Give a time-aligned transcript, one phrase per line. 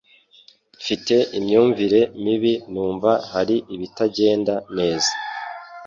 [0.81, 5.11] Mfite imyumvire mibi numva hari ibitagenda neza